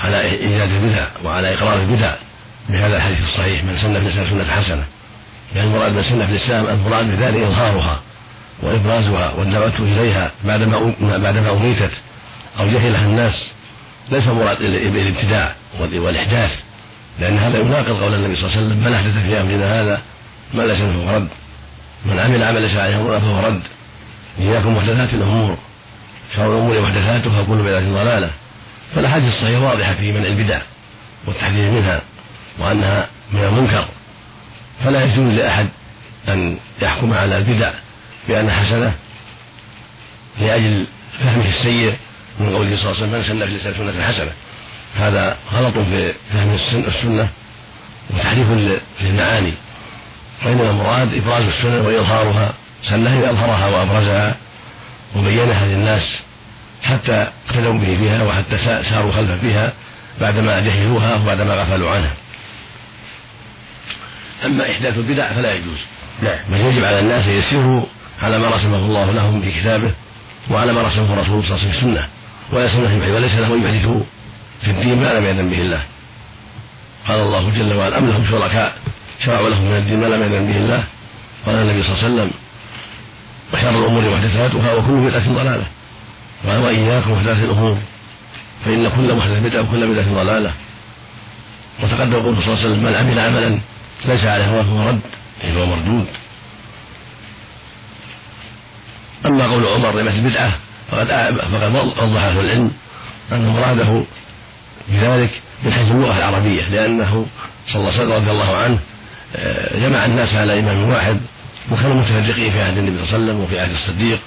على 0.00 0.20
إيجاد 0.20 0.70
البدع 0.70 1.06
وعلى 1.24 1.54
إقرار 1.54 1.82
البدع 1.82 2.14
بهذا 2.68 2.96
الحديث 2.96 3.20
الصحيح 3.20 3.64
من 3.64 3.78
سن 3.78 4.00
في 4.00 4.30
سنة 4.30 4.44
حسنة. 4.44 4.84
لأن 5.54 5.64
المراد 5.64 6.00
سن 6.00 6.26
في 6.26 6.32
الإسلام 6.32 6.66
المراد 6.66 7.06
بذلك 7.06 7.42
إظهارها 7.42 8.00
وإبرازها 8.62 9.32
والدعوة 9.38 9.78
إليها 9.78 10.30
بعدما 10.44 10.92
بعدما 11.00 11.50
أميتت 11.50 11.92
أو 12.60 12.66
جهلها 12.66 13.06
الناس. 13.06 13.46
ليس 14.10 14.26
مراد 14.26 14.60
الابتداع 14.60 15.54
والإحداث 15.80 16.50
لأن 17.20 17.38
هذا 17.38 17.58
يناقض 17.58 18.02
قول 18.02 18.14
النبي 18.14 18.36
صلى 18.36 18.44
الله 18.44 18.56
عليه 18.56 18.66
وسلم 18.66 18.84
من 18.84 18.94
أحدث 18.94 19.26
في 19.26 19.40
أمرنا 19.40 19.82
هذا 19.82 20.02
ما 20.54 20.62
ليس 20.62 20.78
فهو 20.78 21.16
رد 21.16 21.28
من 22.06 22.18
عمل 22.18 22.44
عمل 22.44 22.62
ليس 22.62 22.76
عليه 22.76 22.96
أمرنا 22.96 23.18
فهو 23.18 23.46
رد. 23.46 23.62
إياكم 24.38 24.76
محدثات 24.76 25.14
الأمور 25.14 25.56
شر 26.36 26.56
الأمور 26.56 26.80
محدثاتها 26.80 27.40
وكل 27.40 27.56
بدعة 27.56 27.80
ضلالة. 27.80 28.30
فالأحاديث 28.94 29.34
الصحيحة 29.34 29.60
واضحة 29.60 29.94
في 29.94 30.12
منع 30.12 30.26
البدع 30.26 30.60
والتحذير 31.26 31.70
منها 31.70 32.00
وأنها 32.58 33.06
من 33.32 33.44
المنكر. 33.44 33.84
فلا 34.84 35.04
يجوز 35.04 35.34
لأحد 35.34 35.68
أن 36.28 36.56
يحكم 36.82 37.12
على 37.12 37.38
البدع 37.38 37.70
بأن 38.28 38.50
حسنة 38.50 38.92
لأجل 40.40 40.86
فهمه 41.18 41.48
السيء 41.48 41.96
من 42.40 42.54
قوله 42.56 42.76
صلى 42.76 42.92
الله 42.92 42.96
عليه 42.96 43.02
وسلم 43.02 43.12
من 43.12 43.22
سن 43.22 43.38
في 43.38 43.44
الإسلام 43.44 43.92
سنة 43.92 44.04
حسنة. 44.04 44.32
هذا 44.98 45.36
غلط 45.52 45.78
في 45.78 46.12
فهم 46.32 46.54
السنة 46.88 47.28
وتحريف 48.10 48.46
للمعاني 49.00 49.52
وإنما 50.44 50.70
المراد 50.70 51.14
إبراز 51.14 51.44
السنة 51.44 51.80
وإظهارها 51.82 52.52
سنة 52.82 53.30
أظهرها 53.30 53.66
وأبرزها 53.66 54.36
وبينها 55.16 55.66
للناس 55.66 56.18
حتى 56.82 57.26
اقتدوا 57.48 57.72
به 57.72 57.96
فيها 57.96 58.22
وحتى 58.22 58.58
ساروا 58.90 59.12
خلفه 59.12 59.36
فيها 59.36 59.72
بعدما 60.20 60.60
جهلوها 60.60 61.14
وبعدما 61.14 61.54
غفلوا 61.54 61.90
عنها. 61.90 62.12
أما 64.44 64.70
إحداث 64.70 64.96
البدع 64.98 65.32
فلا 65.32 65.54
يجوز. 65.54 65.78
نعم 66.22 66.38
بل 66.48 66.60
يجب 66.60 66.84
على 66.84 66.98
الناس 66.98 67.26
أن 67.26 67.32
يسيروا 67.32 67.82
على 68.18 68.38
ما 68.38 68.48
رسمه 68.48 68.76
الله 68.76 69.12
لهم 69.12 69.42
في 69.42 69.60
كتابه 69.60 69.90
وعلى 70.50 70.72
ما 70.72 70.82
رسمه 70.82 71.12
الرسول 71.12 71.44
صلى 71.44 71.56
الله 71.56 71.66
عليه 71.66 71.68
وسلم 71.68 71.70
في 71.70 71.78
السنة. 71.78 72.08
في 72.50 73.12
وليس 73.12 73.34
له 73.34 73.54
أن 73.54 73.62
يحدثوا 73.62 74.00
في 74.62 74.70
الدين 74.70 75.02
ما 75.02 75.18
لم 75.18 75.24
يأذن 75.24 75.50
به 75.50 75.58
الله. 75.58 75.82
قال 77.08 77.20
الله 77.20 77.50
جل 77.50 77.76
وعلا 77.76 77.98
أم 77.98 78.10
لهم 78.10 78.26
شركاء؟ 78.30 78.76
شرعوا 79.24 79.48
لهم 79.48 79.64
من 79.64 79.76
الدين 79.76 80.00
ما 80.00 80.06
لم 80.06 80.22
يأذن 80.22 80.46
به 80.46 80.56
الله. 80.56 80.84
قال 81.46 81.54
النبي 81.54 81.82
صلى 81.82 81.92
الله 81.92 82.04
عليه 82.04 82.14
وسلم 82.14 82.30
وشر 83.54 83.78
الأمور 83.78 84.16
محدثاتها 84.16 84.72
وكل 84.74 84.92
بدعة 84.92 85.28
ضلالة. 85.32 85.66
قال 86.46 86.58
وإياكم 86.58 87.12
محدثات 87.12 87.36
الأمور. 87.36 87.78
فإن 88.64 88.88
كل 88.88 89.14
محدث 89.14 89.38
بدعة 89.38 89.60
وكل 89.60 89.86
بدعة 89.86 90.14
ضلالة. 90.14 90.52
وتقدم 91.82 92.22
قول 92.22 92.36
صلى 92.36 92.46
الله 92.46 92.58
عليه 92.58 92.68
وسلم 92.68 92.84
من 92.84 92.94
عمل 92.94 93.18
عملا 93.18 93.58
ليس 94.04 94.24
عليه 94.24 94.44
هو 94.46 94.62
فهو 94.62 94.88
رد 94.88 95.00
أي 95.44 95.56
هو 95.56 95.66
مردود. 95.66 96.06
أما 99.26 99.46
قول 99.46 99.66
عمر 99.66 100.00
لمس 100.00 100.14
البدعة 100.14 100.52
فقد 100.90 101.06
فقد 101.52 101.74
وضح 101.74 102.22
أهل 102.22 102.40
العلم 102.40 102.70
أن 103.32 103.46
مراده 103.46 104.02
بذلك 104.88 105.30
من 105.62 105.72
حيث 105.72 105.90
اللغة 105.90 106.18
العربية 106.18 106.62
لأنه 106.68 107.26
صلى 107.66 107.76
الله 107.76 107.92
عليه 107.92 108.00
وسلم 108.00 108.12
رضي 108.12 108.30
الله 108.30 108.56
عنه 108.56 108.78
آه، 109.36 109.78
جمع 109.78 110.04
الناس 110.04 110.34
على 110.34 110.60
إمام 110.60 110.88
واحد 110.88 111.20
وكانوا 111.70 111.94
متفرقين 111.94 112.52
في 112.52 112.62
عهد 112.62 112.78
النبي 112.78 112.96
صلى 112.96 113.04
الله 113.04 113.14
عليه 113.14 113.24
وسلم 113.24 113.40
وفي 113.40 113.60
عهد 113.60 113.70
الصديق. 113.70 114.18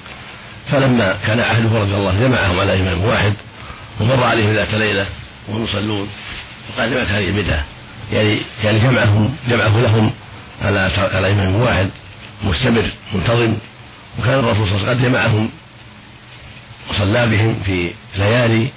فلما 0.72 1.18
كان 1.28 1.40
عهده 1.40 1.80
رضي 1.82 1.96
الله 1.96 2.20
جمعهم 2.20 2.60
على 2.60 2.80
إمام 2.80 3.06
واحد 3.06 3.34
ومر 4.00 4.24
عليهم 4.24 4.54
ذات 4.54 4.74
ليلة 4.74 5.06
وهم 5.48 5.64
يصلون 5.64 6.10
فقال 6.70 6.92
جمعت 6.92 7.08
هذه 7.08 7.28
البدعة؟ 7.30 7.64
يعني 8.12 8.38
يعني 8.64 8.80
جمعهم 8.80 9.36
جمعه 9.50 9.82
لهم 9.82 10.12
على 10.62 10.92
على 10.98 11.32
إمام 11.32 11.56
واحد 11.56 11.90
مستمر 12.44 12.90
منتظم 13.14 13.54
وكان 14.20 14.40
الرسول 14.40 14.68
صلى 14.68 14.78
الله 14.78 14.90
عليه 14.90 14.90
وسلم 14.90 14.90
قد 14.90 15.02
جمعهم 15.02 15.50
وصلى 16.90 17.28
بهم 17.28 17.60
في 17.66 17.94
ليالي 18.16 18.70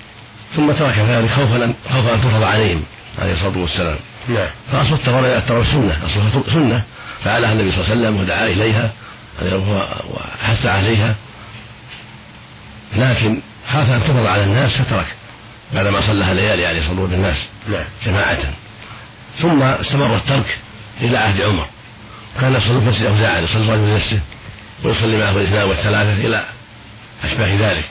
ثم 0.56 0.72
ترك 0.72 0.98
ذلك 0.98 1.30
خوفا 1.30 1.74
خوفا 1.90 2.14
أن 2.14 2.20
تفرض 2.20 2.42
عليهم 2.42 2.82
عليه 3.18 3.32
الصلاة 3.32 3.58
والسلام. 3.58 3.96
نعم. 4.28 4.48
فاصل 4.72 4.94
التوراه 4.94 5.64
سنه 5.64 6.06
اصلها 6.06 6.42
سنة. 6.52 6.82
فعلها 7.24 7.52
النبي 7.52 7.72
صلى 7.72 7.80
الله 7.80 7.90
عليه 7.90 8.00
وسلم 8.00 8.20
ودعا 8.20 8.46
إليها 8.46 8.92
وحث 10.10 10.66
عليها. 10.66 11.14
لكن 12.96 13.40
خاف 13.72 13.90
أن 13.90 14.00
تفرض 14.00 14.26
على 14.26 14.44
الناس 14.44 14.76
فترك 14.76 15.06
بعدما 15.74 16.00
صلىها 16.00 16.34
ليالي 16.34 16.66
عليه 16.66 16.78
الصلاة 16.78 17.00
والسلام. 17.00 17.22
بالناس 17.22 17.46
نعم. 17.68 17.84
جماعة. 18.06 18.38
ثم 19.42 19.62
استمر 19.62 20.16
الترك 20.16 20.58
إلى 21.00 21.18
عهد 21.18 21.40
عمر. 21.40 21.66
كان 22.40 22.54
يصلي 22.54 22.80
في 22.80 22.86
مسجد 22.86 23.06
اوزاعي 23.06 23.44
يصلي 23.44 23.62
الرجل 23.64 23.94
نفسه 23.94 24.20
ويصلي 24.84 25.16
معه 25.16 25.30
الاثنان 25.30 25.68
والثلاثة 25.68 26.12
إلى 26.12 26.44
أشباه 27.24 27.56
ذلك. 27.70 27.84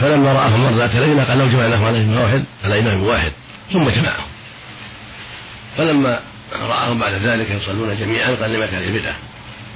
فلما 0.00 0.32
رآه 0.32 0.56
مر 0.56 0.70
ذات 0.70 0.96
ليلة 0.96 1.24
قال 1.24 1.38
لو 1.38 1.48
جمعناه 1.48 1.86
على 1.86 2.02
إمام 2.02 2.20
واحد 2.20 2.44
على 2.64 2.78
إمام 2.78 3.02
واحد 3.02 3.32
ثم 3.72 3.88
جمعهم. 3.88 4.24
فلما 5.76 6.20
رآهم 6.52 6.98
بعد 6.98 7.12
ذلك 7.12 7.50
يصلون 7.50 7.96
جميعا 8.00 8.30
قال 8.30 8.52
لما 8.52 8.66
كان 8.66 8.92
بدعة 8.92 9.14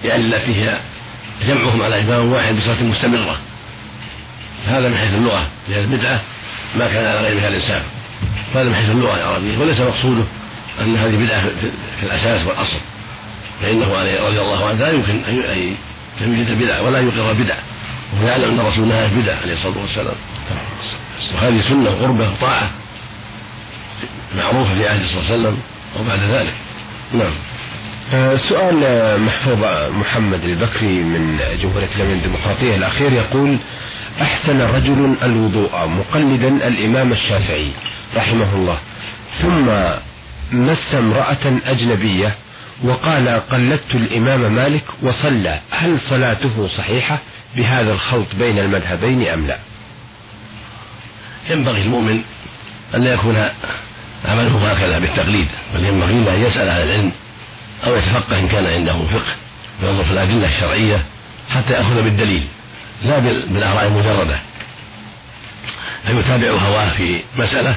يعني 0.04 0.22
التي 0.22 0.54
هي 0.54 0.78
جمعهم 1.48 1.82
على 1.82 2.00
إمام 2.00 2.32
واحد 2.32 2.54
بصلاة 2.54 2.82
مستمرة. 2.82 3.38
هذا 4.68 4.88
من 4.88 4.96
حيث 4.96 5.14
اللغة 5.14 5.46
لأن 5.68 5.80
البدعة 5.84 6.20
ما 6.78 6.86
كان 6.86 7.06
على 7.06 7.20
غير 7.20 7.38
هذا 7.38 7.48
الإنسان. 7.48 7.82
هذا 8.54 8.64
من 8.64 8.74
حيث 8.74 8.90
اللغة 8.90 9.16
العربية 9.16 9.58
وليس 9.58 9.80
مقصوده. 9.80 10.24
أن 10.80 10.96
هذه 10.96 11.16
بدعة 11.24 11.42
في 12.00 12.06
الأساس 12.06 12.46
والأصل. 12.46 12.78
فإنه 13.62 13.92
رضي 14.26 14.40
الله 14.40 14.66
عنه 14.68 14.78
لا 14.78 14.90
يمكن 14.90 15.20
أن 15.28 15.74
يوجد 16.20 16.50
بدعة 16.58 16.82
ولا 16.82 17.00
يقر 17.00 17.32
بدعة 17.32 17.58
وهو 18.12 18.28
يعلم 18.28 18.50
أن 18.50 18.60
الرسول 18.60 18.88
نهى 18.88 19.08
بدعة 19.08 19.36
عليه 19.42 19.52
الصلاة 19.52 19.78
والسلام. 19.78 20.16
وهذه 21.34 21.60
سنة 21.68 21.90
وقربة 21.90 22.30
وطاعة 22.30 22.70
معروفة 24.38 24.74
في 24.74 24.88
عهد 24.88 25.06
صلى 25.06 25.20
الله 25.20 25.32
عليه 25.32 25.40
وسلم 25.40 25.58
وبعد 26.00 26.20
ذلك. 26.20 26.54
نعم. 27.12 27.32
آه، 28.14 28.36
سؤال 28.36 29.20
محفوظ 29.20 29.64
محمد 29.92 30.44
البكري 30.44 30.86
من 30.86 31.38
جمهورية 31.62 31.88
اليمن 31.96 32.12
الديمقراطية 32.12 32.74
الأخير 32.74 33.12
يقول 33.12 33.56
أحسن 34.22 34.60
رجل 34.60 35.16
الوضوء 35.22 35.86
مقلدا 35.86 36.48
الإمام 36.48 37.12
الشافعي 37.12 37.70
رحمه 38.16 38.54
الله. 38.54 38.78
ثم 39.42 39.70
مس 40.52 40.94
امرأة 40.94 41.60
أجنبية 41.66 42.34
وقال 42.84 43.28
قلدت 43.28 43.94
الإمام 43.94 44.52
مالك 44.52 44.84
وصلى 45.02 45.60
هل 45.70 46.00
صلاته 46.00 46.68
صحيحة 46.76 47.18
بهذا 47.56 47.92
الخلط 47.92 48.26
بين 48.38 48.58
المذهبين 48.58 49.28
أم 49.28 49.46
لا؟ 49.46 49.58
ينبغي 51.50 51.82
المؤمن 51.82 52.22
أن 52.94 53.04
لا 53.04 53.12
يكون 53.14 53.48
عمله 54.24 54.72
هكذا 54.72 54.98
بالتقليد 54.98 55.48
بل 55.74 55.84
ينبغي 55.84 56.36
أن 56.36 56.42
يسأل 56.42 56.68
أهل 56.68 56.82
العلم 56.88 57.12
أو 57.86 57.96
يتفقه 57.96 58.38
إن 58.38 58.48
كان 58.48 58.66
عنده 58.66 58.92
فقه 58.92 59.34
وينظر 59.82 60.04
في 60.04 60.10
الأدلة 60.10 60.46
الشرعية 60.46 61.02
حتى 61.50 61.72
يأخذ 61.72 62.02
بالدليل 62.02 62.48
لا 63.04 63.18
بالآراء 63.18 63.86
المجردة. 63.86 64.40
فيتابع 66.06 66.50
هواه 66.50 66.90
في 66.90 67.22
مسألة؟ 67.38 67.74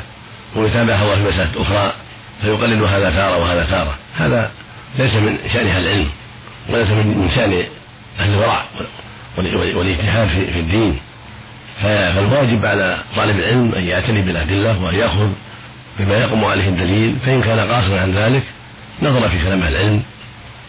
ويتابع 0.55 0.95
هواه 0.95 1.15
في 1.15 1.23
مسألة 1.23 1.61
أخرى؟ 1.61 1.93
فيقلد 2.41 2.81
هذا 2.81 3.09
تارة 3.09 3.37
وهذا 3.37 3.65
تارة 3.71 3.95
هذا 4.17 4.51
ليس 4.97 5.13
من 5.15 5.37
شأن 5.53 5.67
أهل 5.67 5.87
العلم 5.87 6.09
وليس 6.69 6.89
من 6.89 7.29
شأن 7.35 7.63
أهل 8.19 8.33
الورع 8.33 8.63
والاجتهاد 9.75 10.27
في 10.27 10.59
الدين. 10.59 10.99
فالواجب 11.81 12.65
على 12.65 13.03
طالب 13.15 13.39
العلم 13.39 13.71
أن 13.75 13.87
يعتني 13.87 14.21
بالأدلة 14.21 14.83
وأن 14.83 14.95
يأخذ 14.95 15.29
بما 15.99 16.17
يقوم 16.17 16.45
عليه 16.45 16.67
الدليل 16.67 17.15
فإن 17.25 17.41
كان 17.41 17.59
قاصرا 17.59 17.99
عن 18.01 18.11
ذلك 18.11 18.43
نظر 19.01 19.29
في 19.29 19.43
كلام 19.43 19.63
العلم 19.63 20.03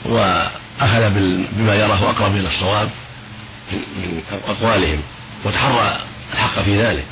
وأخذ 0.05 1.11
بما 1.53 1.75
يراه 1.75 2.11
أقرب 2.11 2.37
إلى 2.37 2.49
الصواب 2.49 2.89
من 3.73 4.23
أقوالهم 4.49 5.01
وتحرى 5.45 5.99
الحق 6.33 6.63
في 6.63 6.83
ذلك. 6.83 7.05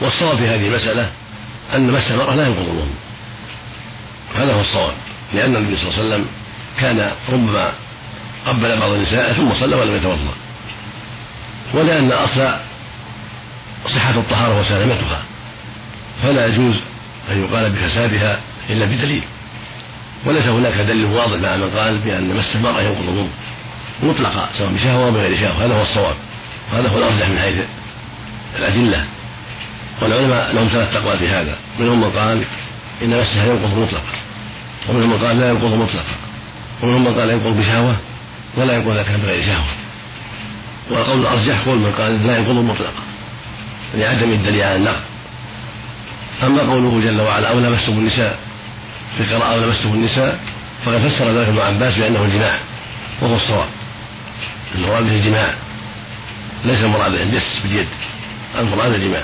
والصواب 0.00 0.36
في 0.36 0.48
هذه 0.48 0.66
المسألة 0.66 1.10
أن 1.74 1.90
مس 1.90 2.10
المرأة 2.10 2.34
لا 2.34 2.46
ينقض 2.46 2.68
الوضوء 2.68 2.94
هذا 4.36 4.54
هو 4.54 4.60
الصواب 4.60 4.94
لأن 5.34 5.56
النبي 5.56 5.76
صلى 5.76 5.90
الله 5.90 5.98
عليه 5.98 6.08
وسلم 6.08 6.26
كان 6.80 7.12
ربما 7.32 7.72
قبل 8.46 8.78
بعض 8.80 8.90
النساء 8.90 9.32
ثم 9.32 9.54
صلى 9.60 9.76
ولم 9.76 9.96
يتوضأ. 9.96 10.34
ولأن 11.74 12.12
أصل 12.12 12.56
صحة 13.94 14.10
الطهارة 14.10 14.60
وسلامتها 14.60 15.22
فلا 16.22 16.46
يجوز 16.46 16.74
أن 17.30 17.44
يقال 17.44 17.70
بفسادها 17.70 18.40
إلا 18.70 18.84
بدليل. 18.86 19.22
وليس 20.24 20.46
هناك 20.46 20.74
دليل 20.74 21.04
واضح 21.04 21.38
مع 21.40 21.56
من 21.56 21.70
قال 21.76 21.98
بأن 21.98 22.36
مس 22.36 22.56
المرأة 22.56 22.82
ينقض 22.82 23.02
الوضوء 23.02 23.28
مطلقا 24.02 24.48
سواء 24.58 24.70
بشهوة 24.70 25.06
أو 25.06 25.10
بغير 25.10 25.36
شهوة 25.36 25.64
هذا 25.64 25.74
هو 25.74 25.82
الصواب. 25.82 26.16
هذا 26.72 26.88
هو 26.88 26.98
الأرجح 26.98 27.28
من 27.28 27.38
حيث 27.38 27.56
الأدلة. 28.58 29.04
والعلماء 30.02 30.52
لهم 30.52 30.68
ثلاث 30.68 30.96
أقوال 30.96 31.18
في 31.18 31.28
هذا. 31.28 31.56
منهم 31.78 32.00
من 32.00 32.10
قال 32.10 32.44
إن 33.02 33.20
مسها 33.20 33.46
ينقض 33.46 33.78
مطلقا. 33.78 34.25
ومنهم 34.88 35.10
من 35.10 35.18
قال 35.26 35.40
لا 35.40 35.50
ينقض 35.50 35.74
مطلقا 35.74 36.16
ومنهم 36.82 37.04
من 37.04 37.14
قال 37.14 37.30
ينقض 37.30 37.56
بشهوة 37.56 37.96
ولا 38.56 38.76
ينقض 38.76 38.90
إذا 38.90 39.02
كان 39.02 39.16
بغير 39.16 39.42
شهوة. 39.42 39.64
والقول 40.90 41.20
الأرجح 41.20 41.60
قول 41.66 41.78
من 41.78 41.92
قال 41.98 42.26
لا 42.26 42.38
ينقض 42.38 42.54
مطلقا 42.54 43.02
لعدم 43.94 44.32
الدليل 44.32 44.62
على 44.62 44.76
النقض. 44.76 45.00
أما 46.42 46.62
قوله 46.62 47.00
جل 47.00 47.20
وعلا 47.20 47.48
أو 47.48 47.60
لمستم 47.60 47.92
النساء؟ 47.92 48.38
في 49.18 49.34
قراءة 49.34 49.54
أو 49.54 49.60
لمستم 49.60 49.88
النساء 49.88 50.40
فقد 50.84 50.98
فسر 50.98 51.30
ذلك 51.30 51.48
ابن 51.48 51.58
عباس 51.58 51.98
بأنه 51.98 52.24
الجماع 52.24 52.58
وهو 53.20 53.36
الصواب. 53.36 53.68
المراد 54.74 55.04
به 55.04 55.16
الجماع. 55.16 55.54
ليس 56.64 56.84
المراد 56.84 57.12
الجس 57.12 57.60
باليد 57.62 57.88
المراد 58.58 58.92
الجماع. 58.92 59.22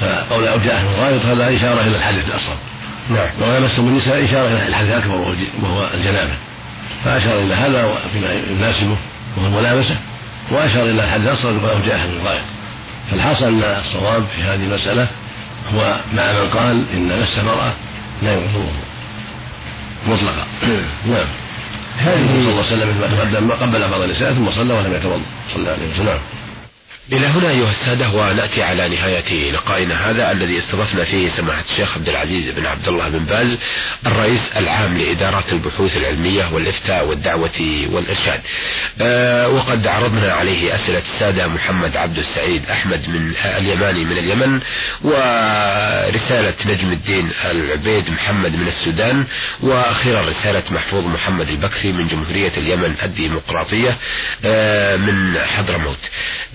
فقول 0.00 0.48
أو 0.48 0.58
جاء 0.58 0.84
غائط 1.00 1.26
هذا 1.26 1.56
إشارة 1.56 1.80
إلى 1.80 1.96
الحدث 1.96 2.28
الأصغر 2.28 2.56
نعم. 3.10 3.28
ولمستم 3.40 3.88
النساء 3.88 4.24
إشارة 4.24 4.48
إلى 4.48 4.66
الحدث 4.68 4.88
الأكبر 4.88 5.34
وهو 5.62 5.88
الجنابة. 5.94 6.32
فأشار 7.04 7.40
إلى 7.40 7.54
هذا 7.54 7.94
فيما 8.12 8.32
يناسبه 8.32 8.96
وهو 9.36 9.46
الملامسة 9.46 9.96
وأشار 10.50 10.82
إلى 10.82 11.04
الحدث 11.04 11.26
الأصغر 11.26 11.72
أو 11.72 11.78
جاء 11.86 11.98
من 11.98 12.20
غائط 12.24 12.42
فالحاصل 13.10 13.46
أن 13.46 13.62
الصواب 13.62 14.24
في 14.36 14.42
هذه 14.42 14.64
المسألة 14.64 15.06
هو 15.74 16.00
مع 16.14 16.32
من 16.32 16.48
قال 16.48 16.84
إن 16.92 17.20
مس 17.20 17.38
المرأة 17.38 17.72
لا 18.22 18.32
ينقض 18.32 18.72
مطلقا. 20.06 20.46
نعم. 21.12 21.26
هذه 21.98 22.26
صلى 22.26 22.38
الله 22.38 22.64
عليه 22.64 22.76
وسلم 22.76 22.96
ما 23.00 23.06
تقدم 23.06 23.50
قبل 23.50 23.88
بعض 23.88 24.00
النساء 24.00 24.32
ثم 24.32 24.50
صلى 24.50 24.74
ولم 24.74 24.94
يتوضأ. 24.94 25.22
صلى 25.48 25.56
الله 25.56 25.72
عليه 25.72 25.94
وسلم. 25.94 26.18
إلى 27.12 27.26
هنا 27.26 27.50
أيها 27.50 27.70
السادة 27.70 28.08
ونأتي 28.10 28.62
على 28.62 28.88
نهاية 28.88 29.52
لقائنا 29.52 30.10
هذا 30.10 30.32
الذي 30.32 30.58
استضفنا 30.58 31.04
فيه 31.04 31.28
سماحة 31.28 31.64
الشيخ 31.70 31.94
عبد 31.94 32.08
العزيز 32.08 32.48
بن 32.50 32.66
عبد 32.66 32.88
الله 32.88 33.08
بن 33.08 33.24
باز 33.24 33.56
الرئيس 34.06 34.40
العام 34.56 34.98
لإدارات 34.98 35.52
البحوث 35.52 35.96
العلمية 35.96 36.54
والإفتاء 36.54 37.06
والدعوة 37.06 37.86
والإرشاد. 37.92 38.40
أه 39.00 39.48
وقد 39.48 39.86
عرضنا 39.86 40.32
عليه 40.32 40.74
أسئلة 40.74 41.02
السادة 41.14 41.48
محمد 41.48 41.96
عبد 41.96 42.18
السعيد 42.18 42.62
أحمد 42.70 43.08
من 43.08 43.32
اليماني 43.44 44.04
من 44.04 44.18
اليمن 44.18 44.60
ورسالة 45.04 46.54
نجم 46.66 46.92
الدين 46.92 47.30
العبيد 47.50 48.10
محمد 48.10 48.56
من 48.56 48.68
السودان 48.68 49.26
وأخيرا 49.60 50.20
رسالة 50.28 50.62
محفوظ 50.70 51.06
محمد 51.06 51.48
البكري 51.48 51.92
من 51.92 52.08
جمهورية 52.08 52.52
اليمن 52.56 52.94
الديمقراطية 53.02 53.96
أه 54.44 54.96
من 54.96 55.38
حضرموت. 55.38 55.98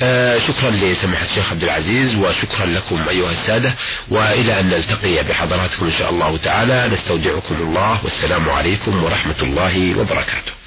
أه 0.02 0.40
شكرا 0.40 0.72
لسماحة 0.72 1.26
الشيخ 1.26 1.52
عبد 1.52 1.64
العزيز 1.64 2.16
وشكرا 2.16 2.66
لكم 2.66 3.10
أيها 3.10 3.32
السادة 3.32 3.74
وإلى 4.10 4.60
أن 4.60 4.68
نلتقي 4.68 5.24
بحضراتكم 5.24 5.86
إن 5.86 5.92
شاء 5.92 6.10
الله 6.10 6.38
تعالى. 6.38 6.88
نستودعكم 6.94 7.56
الله 7.56 8.00
والسلام 8.04 8.50
عليكم 8.50 9.04
ورحمة 9.04 9.42
الله 9.42 10.00
وبركاته. 10.00 10.63